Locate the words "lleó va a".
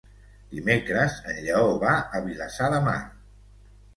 1.47-2.21